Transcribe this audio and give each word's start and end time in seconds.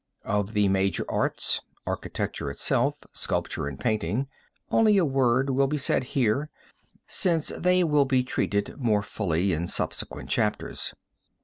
Of 0.25 0.53
the 0.53 0.67
major 0.67 1.05
arts 1.07 1.61
architecture 1.85 2.49
itself, 2.49 3.03
sculpture 3.13 3.67
and 3.67 3.79
painting 3.79 4.29
only 4.71 4.97
a 4.97 5.05
word 5.05 5.51
will 5.51 5.67
be 5.67 5.77
said 5.77 6.05
here 6.17 6.49
since 7.05 7.49
they 7.49 7.83
will 7.83 8.05
be 8.05 8.23
treated 8.23 8.77
more 8.79 9.03
fully 9.03 9.53
in 9.53 9.67
subsequent 9.67 10.31
chapters. 10.31 10.95